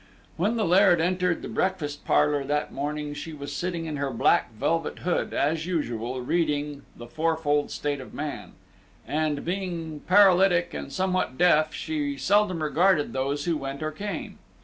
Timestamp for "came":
13.91-14.39